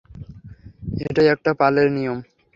এটাই 1.03 1.27
একটা 1.33 1.51
পালের 1.59 1.87
নিয়ম। 1.91 2.17